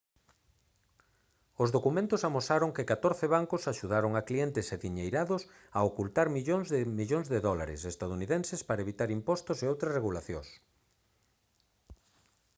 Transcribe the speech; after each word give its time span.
os 1.63 1.69
documentos 1.75 2.21
amosaron 2.27 2.73
que 2.75 2.89
catorce 2.91 3.25
bancos 3.35 3.63
axudaron 3.73 4.11
a 4.15 4.25
clientes 4.29 4.67
adiñeirados 4.75 5.41
a 5.77 5.79
ocultar 5.89 6.27
miles 6.37 6.65
de 6.75 6.79
millóns 6.99 7.27
de 7.33 7.39
dólares 7.47 7.81
estadounidenses 7.93 8.61
para 8.67 8.83
evitar 8.85 9.09
impostos 9.19 9.57
e 9.59 9.69
outras 9.73 9.95
regulacións 9.97 10.49